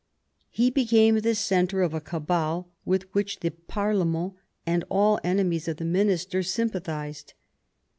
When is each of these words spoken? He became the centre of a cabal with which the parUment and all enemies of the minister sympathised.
He 0.49 0.71
became 0.71 1.19
the 1.19 1.35
centre 1.35 1.83
of 1.83 1.93
a 1.93 2.01
cabal 2.01 2.71
with 2.85 3.03
which 3.13 3.41
the 3.41 3.51
parUment 3.51 4.33
and 4.65 4.83
all 4.89 5.19
enemies 5.23 5.67
of 5.67 5.77
the 5.77 5.85
minister 5.85 6.41
sympathised. 6.41 7.35